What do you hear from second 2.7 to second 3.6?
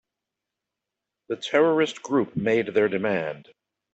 their demand.